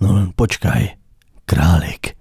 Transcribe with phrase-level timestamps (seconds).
[0.00, 0.96] No len počkaj,
[1.44, 2.16] králik.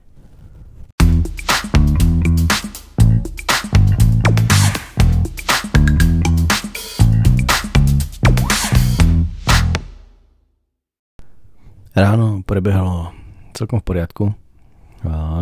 [11.96, 13.16] Ráno prebehlo
[13.56, 14.24] celkom v poriadku.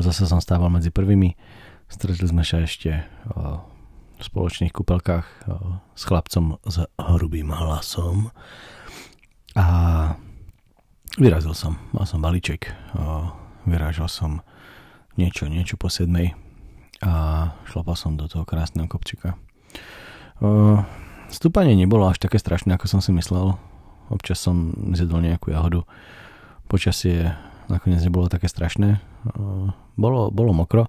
[0.05, 1.33] Zase som stával medzi prvými.
[1.89, 3.01] Stretli sme sa ešte
[3.33, 5.25] v spoločných kúpelkách
[5.93, 8.29] s chlapcom s hrubým hlasom.
[9.57, 9.65] A
[11.17, 11.81] vyrazil som.
[11.91, 12.71] Mal som balíček.
[13.67, 14.45] Vyrážal som
[15.17, 16.37] niečo, niečo po sedmej
[17.01, 17.13] a
[17.69, 19.37] šlapal som do toho krásneho kopčika.
[21.27, 23.57] Stúpanie nebolo až také strašné, ako som si myslel.
[24.07, 25.83] Občas som zjedol nejakú jahodu
[26.71, 27.35] počasie
[27.67, 29.03] nakoniec nebolo také strašné.
[29.99, 30.87] Bolo, bolo mokro,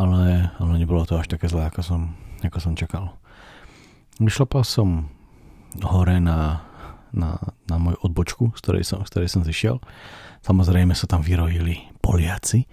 [0.00, 2.00] ale, ale nebolo to až také zlé, ako som,
[2.40, 3.12] ako som čakal.
[4.16, 5.12] Vyšlapal som
[5.84, 6.64] hore na,
[7.16, 9.80] na, na moju odbočku, z ktorej som, z ktorej som zišiel.
[10.44, 12.68] Samozrejme sa tam vyrojili Poliaci.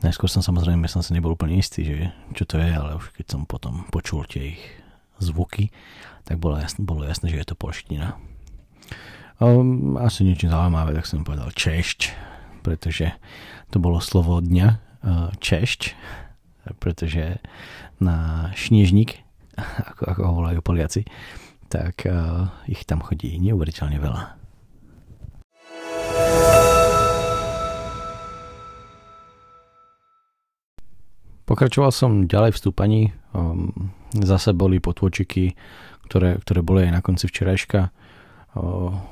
[0.00, 1.96] Najskôr som samozrejme som si nebol úplne istý, že
[2.32, 4.62] čo to je, ale už keď som potom počul tie ich
[5.20, 5.72] zvuky,
[6.28, 8.18] tak bolo jasné, bolo jasné že je to polština.
[9.36, 12.12] Um, asi niečo zaujímavé, tak som povedal češť,
[12.64, 13.12] pretože
[13.68, 15.80] to bolo slovo dňa, uh, češť,
[16.80, 17.40] pretože
[18.00, 19.20] na šniežnik,
[19.92, 21.04] ako, ako ho volajú Poliaci,
[21.66, 24.22] tak uh, ich tam chodí neuveriteľne veľa.
[31.46, 33.00] Pokračoval som ďalej v stúpaní.
[33.30, 35.54] Um, zase boli potôčiky,
[36.10, 37.94] ktoré, ktoré boli aj na konci včerajška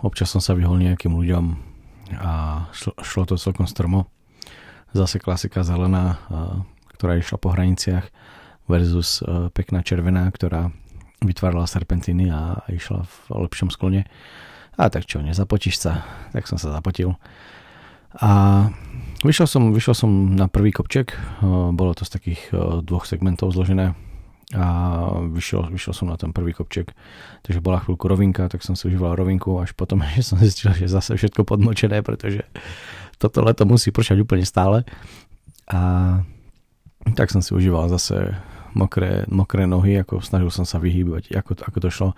[0.00, 1.44] občas som sa vyhol nejakým ľuďom
[2.20, 4.08] a šlo, šlo to celkom strmo.
[4.94, 6.22] Zase klasika zelená,
[6.94, 8.06] ktorá išla po hraniciach
[8.70, 9.20] versus
[9.52, 10.70] pekná červená, ktorá
[11.24, 13.14] vytvárala serpentíny a išla v
[13.48, 14.06] lepšom sklone.
[14.74, 16.04] A tak čo, nezapotíš sa?
[16.34, 17.14] Tak som sa zapotil.
[18.18, 18.30] A
[19.26, 21.18] vyšiel som, vyšiel som na prvý kopček,
[21.74, 22.40] bolo to z takých
[22.86, 23.98] dvoch segmentov zložené
[24.54, 24.66] a
[25.34, 26.94] vyšiel, vyšiel som na ten prvý kopček,
[27.42, 30.86] takže bola chvíľku rovinka, tak som si užíval rovinku, až potom že som zistil, že
[30.86, 32.46] zase všetko podmočené, pretože
[33.18, 34.86] toto leto musí pršať úplne stále
[35.66, 36.20] a
[37.18, 38.36] tak som si užíval zase
[38.74, 42.08] mokré, mokré nohy, ako snažil som sa vyhýbať, ako, ako to šlo.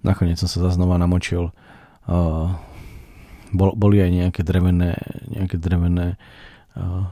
[0.00, 1.52] Nakoniec som sa zase znova namočil.
[2.08, 2.56] Uh,
[3.52, 4.96] bol, boli aj nejaké drevené,
[5.28, 6.16] nejaké drevené
[6.74, 7.04] uh,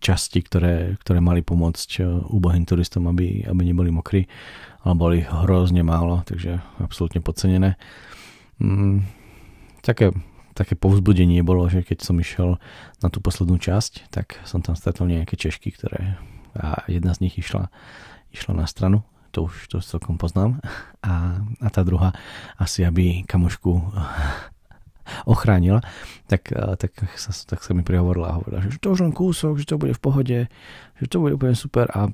[0.00, 4.28] časti, ktoré, ktoré mali pomôcť eh, úbohým turistom, aby, aby neboli mokrí,
[4.84, 7.80] ale boli hrozne málo, takže absolútne podcenené.
[8.62, 9.02] Mm,
[9.82, 10.12] také,
[10.54, 12.60] také povzbudenie bolo, že keď som išiel
[13.02, 16.20] na tú poslednú časť, tak som tam stretol nejaké češky, ktoré
[16.58, 17.68] a jedna z nich išla,
[18.32, 20.64] išla na stranu, to už to celkom poznám,
[21.04, 22.16] a, a tá druhá
[22.56, 23.72] asi, aby kamošku
[25.32, 25.84] ochránila,
[26.26, 29.68] tak, tak, sa, tak sa mi prihovorila a hovorila, že to už len kúsok, že
[29.68, 30.38] to bude v pohode,
[30.98, 32.10] že to bude úplne super a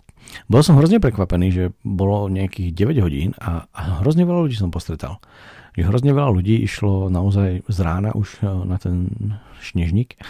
[0.46, 4.74] bol som hrozne prekvapený, že bolo nejakých 9 hodín a, a hrozne veľa ľudí som
[4.74, 5.18] postretal.
[5.72, 9.08] Že hrozne veľa ľudí išlo naozaj z rána už e, na ten
[9.64, 10.20] šnežník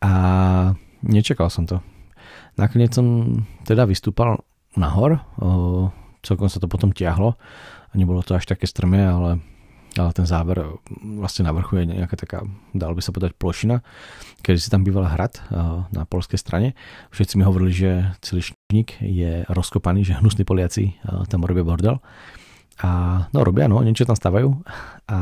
[0.00, 0.12] a
[1.02, 1.82] nečakal som to.
[2.56, 4.40] Nakoniec som teda vystúpal
[4.76, 5.20] nahor,
[6.24, 7.36] celkom sa to potom tiahlo
[7.88, 9.40] a nebolo to až také strmé, ale
[9.96, 10.60] ale ten záver
[11.00, 12.44] vlastne na vrchu je nejaká taká,
[12.76, 13.80] dalo by sa povedať, plošina,
[14.44, 15.40] keď si tam býval hrad
[15.88, 16.76] na polskej strane.
[17.16, 17.90] Všetci mi hovorili, že
[18.20, 21.00] celý šník je rozkopaný, že hnusní Poliaci
[21.32, 21.96] tam robia bordel.
[22.84, 24.52] A no robia, no, niečo tam stavajú
[25.08, 25.18] a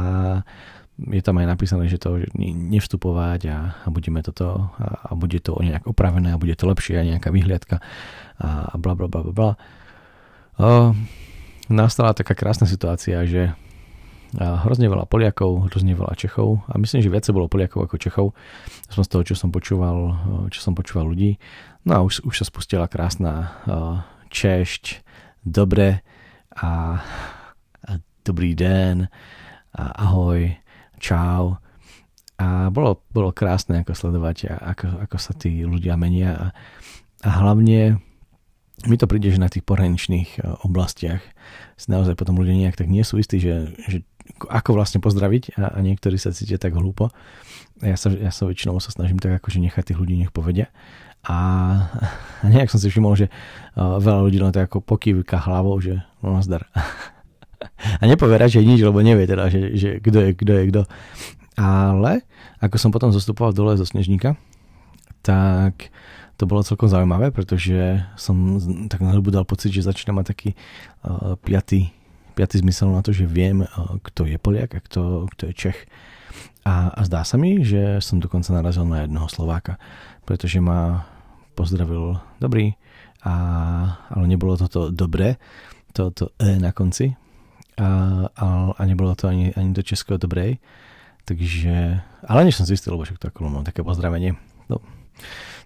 [0.94, 5.42] je tam aj napísané, že to že nevstupovať a, a budeme toto a, a bude
[5.42, 7.82] to nejak opravené a bude to lepšie a nejaká vyhliadka
[8.38, 9.50] a bla bla bla bla bla.
[11.66, 13.54] nastala taká krásna situácia, že
[14.34, 18.26] a hrozne veľa Poliakov, hrozne veľa Čechov a myslím, že viacej bolo Poliakov ako Čechov.
[18.90, 20.10] Som z toho, čo som počúval,
[20.50, 21.38] čo som počúval ľudí.
[21.86, 23.62] No a už, už sa spustila krásna
[24.34, 25.06] češť,
[25.46, 26.02] dobre
[26.50, 26.98] a,
[27.86, 27.90] a
[28.26, 29.06] dobrý den
[29.70, 30.50] a ahoj,
[30.98, 31.58] čau.
[32.34, 36.46] A bolo, bolo krásne ako sledovať, ako, ako sa tí ľudia menia a,
[37.22, 38.02] a hlavne
[38.90, 41.22] mi to príde, že na tých pohraničných oblastiach
[41.78, 44.02] si naozaj potom ľudia nejak tak nie sú istí, že, že
[44.50, 47.14] ako vlastne pozdraviť a, a niektorí sa cítia tak hlúpo.
[47.82, 50.74] Ja sa, ja sa väčšinou sa snažím tak akože nechať tých ľudí nech povedia.
[51.24, 51.38] A,
[52.42, 53.32] a nejak som si všimol, že
[53.78, 56.68] uh, veľa ľudí len tak ako pokývka hlavou, že no nazdar.
[58.00, 60.82] a nepovie radšej nič, lebo nevie teda, že, že kto je kto je kto.
[61.54, 62.26] Ale
[62.58, 64.34] ako som potom zostupoval dole zo Snežníka,
[65.22, 65.94] tak
[66.34, 68.58] to bolo celkom zaujímavé, pretože som
[68.90, 70.50] tak na dal pocit, že začína mať taký
[71.06, 71.94] uh, piatý
[72.34, 73.62] piatý zmysel na to, že viem,
[74.02, 75.78] kto je Poliak a kto, kto je Čech.
[76.66, 79.78] A, a zdá sa mi, že som dokonca narazil na jednoho Slováka,
[80.26, 81.06] pretože ma
[81.54, 82.74] pozdravil dobrý,
[83.22, 83.34] a,
[84.10, 85.38] ale nebolo toto dobré,
[85.94, 87.14] to, to E na konci
[87.78, 87.88] a,
[88.30, 90.58] a, a nebolo to ani, ani do českého dobrej.
[91.24, 94.36] Takže, ale než som zistil, lebo však to ako mám také pozdravenie.
[94.68, 94.84] No,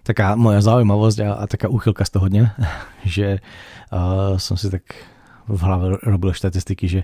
[0.07, 2.45] taká moja zaujímavosť a, a taká úchylka z toho dňa,
[3.05, 3.43] že
[3.91, 4.87] uh, som si tak
[5.49, 7.01] v hlave robil štatistiky, že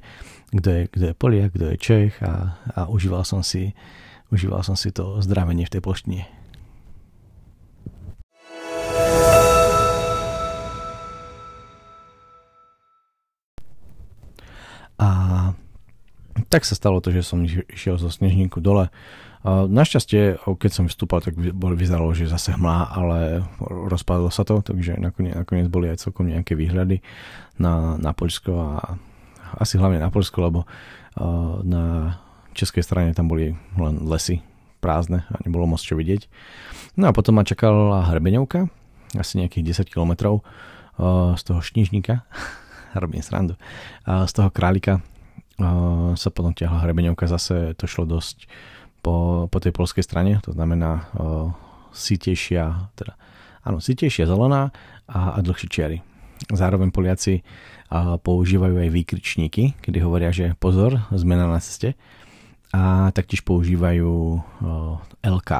[0.53, 3.73] kto je, kto je Poliak, kto je Čech a, a užíval som si
[4.33, 6.25] užíval som si to zdravenie v tej ploštine.
[16.55, 18.87] Tak sa stalo to, že som išiel zo snežníku dole.
[19.43, 25.35] Našťastie, keď som vstúpal, tak vyzeralo, že zase hmlá, ale rozpadlo sa to, takže nakoniec,
[25.35, 27.03] nakoniec boli aj celkom nejaké výhľady
[27.59, 28.95] na, na Poľsko a
[29.59, 30.63] asi hlavne na Poľsko, lebo
[31.67, 32.15] na
[32.55, 34.39] českej strane tam boli len lesy
[34.79, 36.31] prázdne a nebolo moc čo vidieť.
[36.95, 38.71] No a potom ma čakala Hrebeňovka,
[39.19, 40.39] asi nejakých 10 kilometrov
[41.35, 42.23] z toho šnižníka,
[43.03, 43.59] robím srandu,
[44.07, 45.03] z toho králika
[46.15, 48.47] sa potom ťahla hrebeňovka, zase to šlo dosť
[48.99, 51.07] po, po tej polskej strane, to znamená
[51.95, 53.15] sítejšia, teda,
[53.63, 54.75] áno, sítejšia zelená
[55.07, 55.97] a, a dlhšie čiary.
[56.51, 57.39] Zároveň Poliaci
[57.87, 61.95] a, používajú aj výkričníky, kedy hovoria, že pozor, zmena na ceste.
[62.75, 64.41] A taktiež používajú o,
[65.23, 65.51] LK.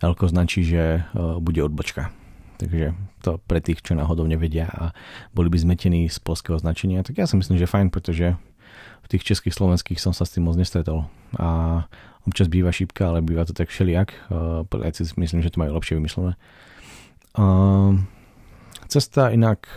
[0.00, 2.08] LK značí, že o, bude odbočka.
[2.56, 4.96] Takže to pre tých, čo náhodou nevedia a
[5.36, 8.40] boli by zmetení z polského značenia, tak ja si myslím, že fajn, pretože
[9.06, 11.06] v tých českých, slovenských som sa s tým moc nestretol.
[11.38, 11.86] A
[12.26, 14.10] občas býva šípka, ale býva to tak všelijak.
[14.66, 16.34] Poliaci si myslím, že to majú lepšie vymyslené.
[18.90, 19.70] Cesta inak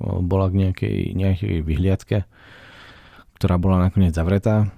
[0.00, 2.24] bola k nejakej, nejakej vyhliadke,
[3.36, 4.72] ktorá bola nakoniec zavretá.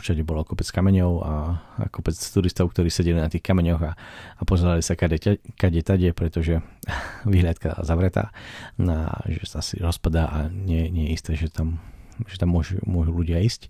[0.00, 1.34] Všade bolo kopec kameňov a,
[1.76, 3.92] a kopec turistov, ktorí sedeli na tých kameňoch a,
[4.38, 5.20] a pozerali sa kade,
[5.52, 6.64] kade tade, pretože
[7.28, 8.32] vyhliadka zavretá,
[8.80, 11.82] na, že sa si rozpadá a nie, nie je isté, že tam
[12.24, 13.68] že tam môžu, môžu ľudia ísť.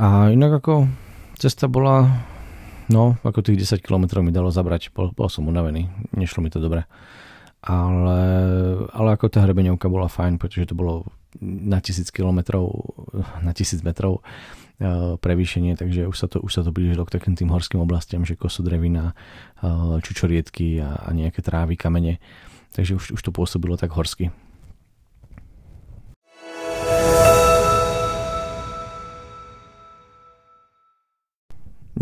[0.00, 0.88] A inak ako
[1.36, 2.24] cesta bola,
[2.88, 6.62] no ako tých 10 km mi dalo zabrať, bol, bol som unavený, nešlo mi to
[6.62, 6.88] dobre.
[7.62, 8.22] Ale,
[8.90, 11.06] ale ako tá hrebeňovka bola fajn, pretože to bolo
[11.40, 12.66] na tisíc kilometrov,
[13.38, 17.38] na tisíc metrov uh, prevýšenie, takže už sa to, už sa to blížilo k takým
[17.38, 19.14] tým horským oblastiam, že kosodrevina,
[19.62, 22.18] uh, čučoriedky a, a nejaké trávy, kamene.
[22.74, 24.34] Takže už, už to pôsobilo tak horsky.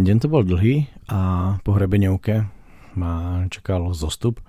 [0.00, 1.20] Deň to bol dlhý a
[1.60, 2.48] po hrebeňovke
[2.96, 4.40] ma čakal zostup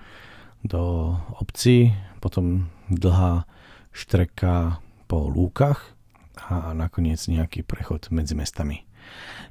[0.64, 1.12] do
[1.44, 1.92] obcí,
[2.24, 3.44] potom dlhá
[3.92, 4.80] štreka
[5.12, 5.92] po lúkach
[6.40, 8.88] a nakoniec nejaký prechod medzi mestami.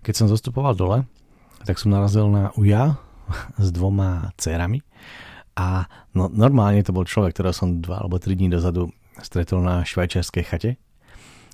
[0.00, 1.04] Keď som zostupoval dole,
[1.68, 2.96] tak som narazil na uja
[3.60, 4.80] s dvoma cérami
[5.52, 5.84] a
[6.16, 8.88] no, normálne to bol človek, ktorého som dva alebo tri dní dozadu
[9.20, 10.80] stretol na švajčiarskej chate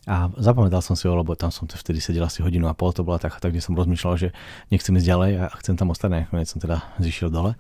[0.07, 3.03] a zapamätal som si ho, lebo tam som vtedy sedel asi hodinu a pol, to
[3.03, 4.29] bola tak, kde som rozmýšľal, že
[4.71, 7.59] nechcem ísť ďalej a chcem tam ostať, nakoniec som teda zišiel dole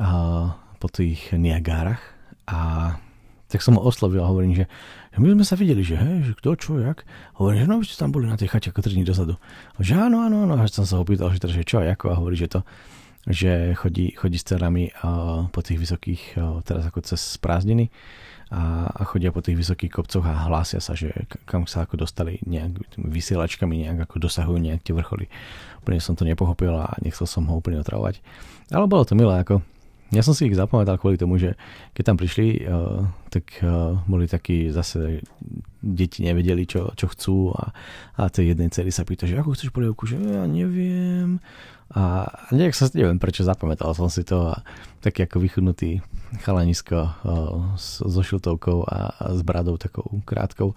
[0.00, 0.08] a,
[0.80, 2.00] po tých Niagárach
[2.48, 2.96] a
[3.48, 4.64] tak som ho oslovil a hovorím, že,
[5.12, 7.04] že my sme sa videli, že hej, že kto, čo, jak.
[7.40, 9.40] Hovorím, že no, ste tam boli na tej chate ako 3 dní dozadu.
[9.76, 10.52] A že áno, áno, áno.
[10.60, 12.60] A som sa ho pýtal, že, teda, že čo ako a hovorí, že to,
[13.24, 17.88] že chodí, chodí s cerami uh, po tých vysokých, uh, teraz ako cez prázdniny
[18.48, 21.12] a, a chodia po tých vysokých kopcoch a hlásia sa, že
[21.44, 25.28] kam sa ako dostali nejak vysielačkami, nejak ako dosahujú nejak tie vrcholy.
[25.84, 28.24] Úplne som to nepochopil a nechcel som ho úplne otravovať.
[28.72, 29.60] Ale bolo to milé, ako
[30.08, 31.52] ja som si ich zapamätal kvôli tomu, že
[31.92, 35.20] keď tam prišli, uh, tak uh, boli takí zase
[35.84, 37.76] deti nevedeli, čo, čo chcú a,
[38.16, 41.44] a tej jednej cely sa pýta, že ako chceš polievku, že ja neviem.
[41.92, 44.60] A nejak sa neviem, prečo zapamätal som si to a
[45.00, 46.00] taký ako vychudnutý
[46.44, 50.72] chalanisko uh, so šiltovkou a, a s bradou takou krátkou.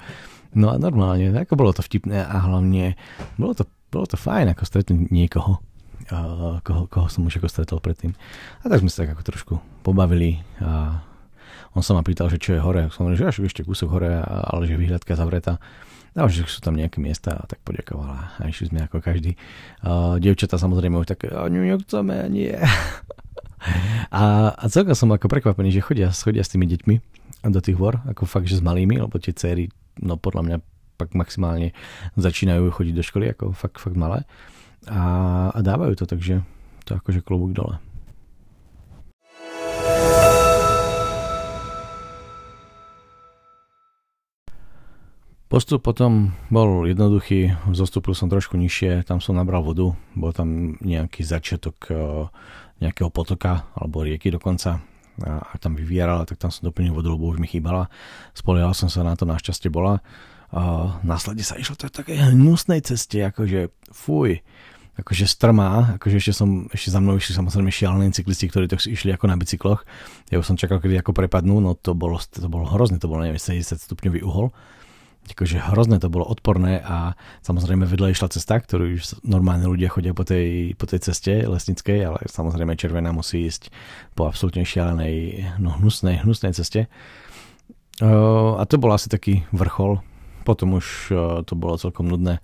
[0.51, 3.00] No a normálne, ako bolo to vtipné a hlavne
[3.39, 5.63] bolo to, bolo to fajn ako stretnúť niekoho,
[6.62, 8.12] koho, koho som už ako stretol predtým.
[8.62, 11.00] A tak sme sa tak ako trošku pobavili a
[11.72, 12.91] on sa ma pýtal, že čo je hore.
[12.91, 15.56] Som hovoril, že až ešte kúsok hore, ale že vyhľadka zavretá.
[16.12, 18.36] A že sú tam nejaké miesta a tak poďakovala.
[18.36, 19.39] A išli sme ako každý.
[19.80, 22.51] Uh, dievčata samozrejme už také, a nechceme, nie.
[24.20, 26.96] a, a celkom som ako prekvapený, že chodia, chodia s tými deťmi
[27.48, 29.72] do tých hôr, ako fakt, že s malými, lebo tie céry,
[30.03, 30.58] no podľa mňa
[31.00, 31.72] pak maximálne
[32.20, 34.27] začínajú chodiť do školy, ako fakt, fakt malé
[34.89, 35.03] a,
[35.53, 36.41] a dávajú to, takže
[36.85, 37.77] to akože klobúk dole.
[45.51, 51.27] Postup potom bol jednoduchý, zostúpil som trošku nižšie, tam som nabral vodu, bol tam nejaký
[51.27, 51.91] začiatok
[52.79, 54.79] nejakého potoka alebo rieky dokonca
[55.27, 57.91] a tam vyvierala, tak tam som doplnil vodu, lebo už mi chýbala.
[58.31, 60.00] Spoliehal som sa na to, našťastie bola.
[60.51, 64.43] A následne sa išlo to také hnusnej ceste, akože fuj,
[65.00, 69.15] akože strmá, akože ešte som, ešte za mnou išli samozrejme šialení cyklisti, ktorí to išli
[69.15, 69.88] ako na bicykloch.
[70.27, 73.24] Ja už som čakal, kedy ako prepadnú, no to bolo, to bolo hrozné, to bolo
[73.24, 74.51] neviem, 70 stupňový uhol.
[75.31, 77.15] Akože hrozné to bolo odporné a
[77.46, 82.00] samozrejme vedľa išla cesta, ktorú už normálne ľudia chodia po tej, po tej ceste lesnickej,
[82.03, 83.72] ale samozrejme červená musí ísť
[84.17, 86.91] po absolútne šialenej, no hnusnej, hnusnej ceste.
[88.01, 90.01] a to bol asi taký vrchol,
[90.51, 91.15] potom už
[91.48, 92.43] to bolo celkom nudné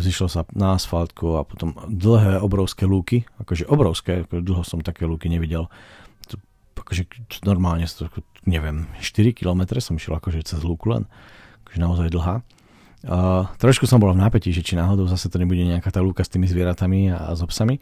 [0.00, 5.04] zišlo sa na asfaltku a potom dlhé obrovské lúky, akože obrovské, ako dlho som také
[5.04, 5.68] lúky nevidel.
[6.32, 6.40] To,
[6.80, 7.04] akože
[7.44, 7.84] normálne,
[8.48, 11.04] neviem, 4 km som išiel akože cez lúku len,
[11.66, 12.40] akože naozaj dlhá.
[13.00, 16.20] Uh, trošku som bol v nápetí, že či náhodou zase to nebude nejaká tá lúka
[16.20, 17.80] s tými zvieratami a, a s obsami,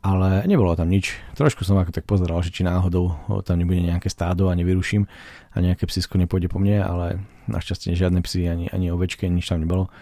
[0.00, 1.12] ale nebolo tam nič.
[1.36, 5.04] Trošku som ako tak pozeral, že či náhodou tam nebude nejaké stádo a nevyruším
[5.52, 7.06] a nejaké psisko nepôjde po mne, ale
[7.52, 9.92] našťastie žiadne psy ani, ani ovečky, nič tam nebolo.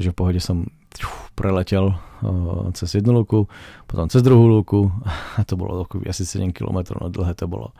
[0.00, 0.72] Takže v pohode som
[1.36, 1.96] preletel
[2.76, 3.48] cez jednu lúku,
[3.84, 4.88] potom cez druhú lúku
[5.38, 7.76] a to bolo asi 7 km, no dlhé to bolo.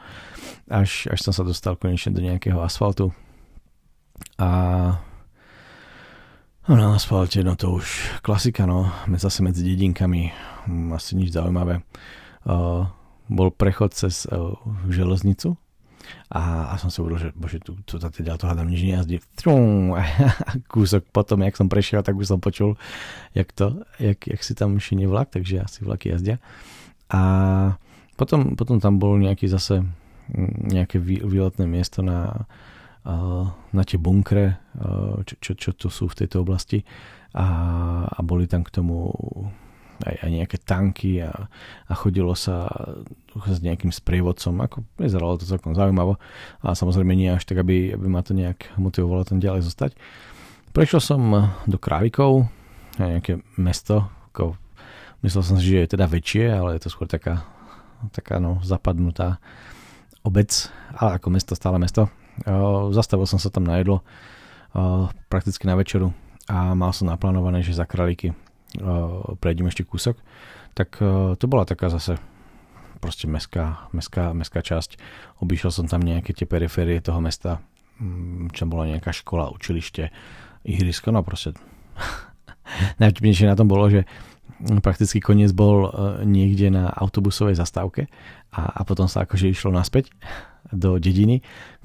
[0.69, 3.17] Až, až som sa dostal konečne do nejakého asfaltu
[4.37, 4.51] a
[6.69, 7.87] na asfalte, no to už
[8.23, 8.87] klasika, no,
[9.19, 10.31] zase medzi dedinkami,
[10.67, 11.83] hm, asi nič zaujímavé.
[12.47, 12.87] Uh,
[13.27, 14.55] bol prechod cez uh,
[14.87, 15.59] železnicu,
[16.33, 19.21] a, a som si uvedomil, že bože, tu, tu teda to hádam nič nejazdí.
[20.73, 22.81] Kúsok potom, jak som prešiel, tak už som počul,
[23.37, 26.37] jak to, jak, jak si tam šinie vlak, takže asi vlaky jazdia.
[27.13, 27.21] A
[28.17, 29.85] potom, potom tam bol nejaký zase
[30.33, 32.49] mm, nejaké výletné miesto na,
[33.73, 34.63] na tie bunkre,
[35.27, 36.87] čo, čo, čo tu sú v tejto oblasti
[37.35, 37.47] a,
[38.07, 39.11] a boli tam k tomu
[40.03, 41.31] aj, aj nejaké tanky a,
[41.89, 42.69] a chodilo sa
[43.47, 46.19] s nejakým sprievodcom, ako vyzeralo to celkom zaujímavo
[46.63, 49.99] a samozrejme nie až tak, aby, aby ma to nejak motivovalo tam ďalej zostať.
[50.73, 51.21] Prešiel som
[51.69, 52.49] do Krávikov,
[52.97, 54.57] nejaké mesto, ako,
[55.25, 57.45] myslel som si, že je teda väčšie, ale je to skôr taká,
[58.13, 59.43] taká no, zapadnutá
[60.23, 62.09] obec, ale ako mesto, stále mesto.
[62.93, 64.01] Zastavil som sa tam na jedlo
[65.29, 66.17] prakticky na večeru
[66.49, 68.33] a mal som naplánované, že za králiky
[69.39, 70.17] prejdem ešte kúsok,
[70.73, 70.97] tak
[71.37, 72.17] to bola taká zase
[73.03, 74.97] proste mestská, mestská, mestská časť.
[75.43, 77.59] Obišiel som tam nejaké tie periférie toho mesta,
[77.99, 80.15] mm, čo bola nejaká škola, učilište,
[80.63, 81.59] ihrisko, no proste
[83.03, 84.07] najvtipnejšie na tom bolo, že
[84.87, 85.91] prakticky koniec bol
[86.23, 88.07] niekde na autobusovej zastávke
[88.55, 90.15] a, a potom sa akože išlo naspäť
[90.71, 91.43] do dediny,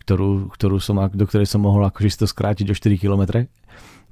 [0.07, 3.43] ktorú, ktorú som, do ktorej som mohol akože si to skrátiť o 4 km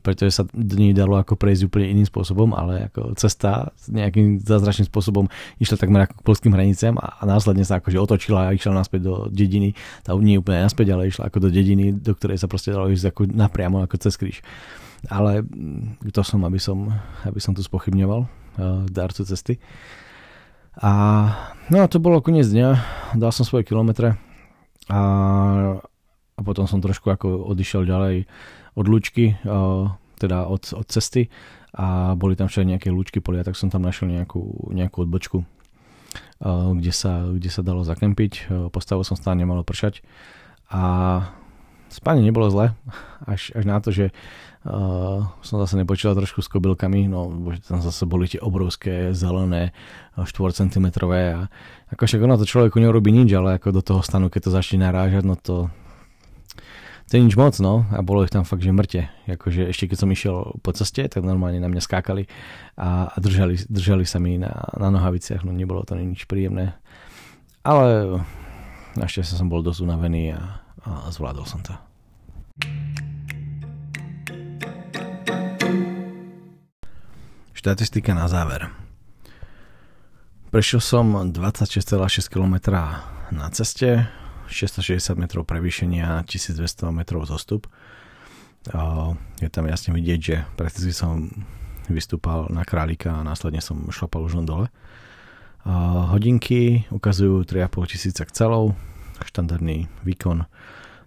[0.06, 4.86] pretože sa do nej dalo ako prejsť úplne iným spôsobom, ale ako cesta nejakým zázračným
[4.86, 5.26] spôsobom
[5.58, 9.02] išla takmer ako k polským hraniciam a, a následne sa akože otočila a išla naspäť
[9.02, 9.74] do dediny,
[10.06, 13.10] tá nie úplne naspäť, ale išla ako do dediny, do ktorej sa proste dalo ísť
[13.10, 14.46] ako napriamo ako cez kríž.
[15.10, 16.94] Ale mm, to som, aby som,
[17.26, 18.30] aby som tu spochybňoval uh,
[18.86, 19.58] darcu cesty.
[20.86, 20.92] A
[21.74, 22.70] no to bolo koniec dňa,
[23.18, 24.22] dal som svoje kilometre
[24.90, 25.02] a,
[26.36, 28.26] a potom som trošku ako odišiel ďalej
[28.76, 29.40] od Lučky,
[30.20, 31.32] teda od, od cesty
[31.76, 35.44] a boli tam však nejaké lúčky polia, tak som tam našiel nejakú, nejakú odbočku,
[36.80, 38.48] kde sa, kde sa dalo zakempiť.
[38.72, 40.00] Postavil som stále, nemalo pršať
[40.72, 40.82] a
[41.96, 42.76] spanie nebolo zle,
[43.24, 44.12] až, až na to, že
[44.68, 49.72] uh, som zase nepočítal trošku s kobylkami, no bože, tam zase boli tie obrovské zelené
[50.20, 51.48] 4 cm a
[51.96, 54.84] ako však ono to človeku neurobí nič, ale ako do toho stanu, keď to začne
[54.84, 55.72] narážať, no to
[57.06, 57.86] to je nič moc, no.
[57.94, 59.06] A bolo ich tam fakt, že mŕte.
[59.30, 62.26] Akože ešte keď som išiel po ceste, tak normálne na mňa skákali
[62.82, 65.46] a, a držali, držali sa mi na, na nohaviciach.
[65.46, 66.74] No nebolo to nič príjemné.
[67.62, 68.18] Ale
[68.98, 71.74] našťastie som bol dosť unavený a, a zvládol som to.
[77.58, 78.70] Štatistika na záver.
[80.54, 82.56] Prešiel som 26,6 km
[83.34, 84.08] na ceste,
[84.48, 87.66] 660 metrov prevýšenia, 1200 metrov zostup.
[89.42, 91.34] Je tam jasne vidieť, že prakticky som
[91.90, 94.70] vystúpal na králika a následne som šlapal už len dole.
[96.14, 98.78] Hodinky ukazujú 3,5 tisíca celou,
[99.24, 100.44] štandardný výkon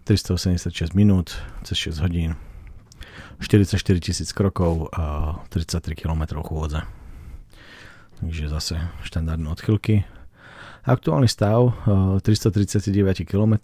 [0.09, 1.37] 386 minút
[1.69, 2.41] cez 6 hodín,
[3.45, 6.81] 44 tisíc krokov a 33 km chôdze.
[8.19, 8.75] Takže zase
[9.05, 10.09] štandardné odchylky.
[10.88, 11.77] Aktuálny stav
[12.25, 13.55] 339 km,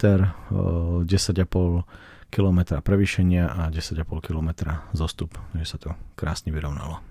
[1.01, 1.83] 10,5
[2.29, 4.49] km prevýšenia a 10,5 km
[4.93, 7.01] zostup, že sa to krásne vyrovnalo.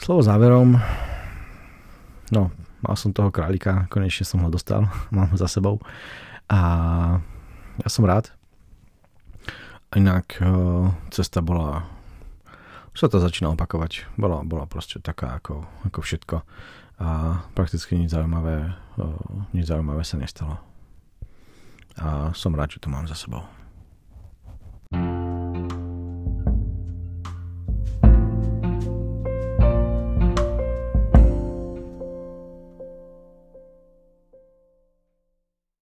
[0.00, 0.80] Slovo záverom,
[2.34, 2.50] no,
[2.82, 5.78] mal som toho králika, konečne som ho dostal, mám ho za sebou
[6.50, 6.60] a
[7.80, 8.34] ja som rád.
[9.92, 10.40] Inak
[11.12, 11.84] cesta bola
[12.92, 14.04] už sa to začína opakovať.
[14.20, 16.36] Bola, bola proste taká ako, ako všetko
[17.00, 18.76] a prakticky nič zaujímavé,
[19.56, 20.60] nič zaujímavé sa nestalo.
[21.96, 23.42] A som rád, že to mám za sebou.